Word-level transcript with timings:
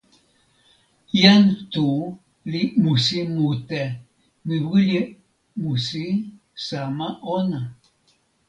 jan 1.21 1.43
Tu 1.73 1.87
li 2.51 2.61
musi 2.83 3.19
mute. 3.35 3.83
mi 4.45 4.57
wile 4.69 5.01
musi 5.61 6.05
sama 6.65 7.07
ona. 7.37 7.61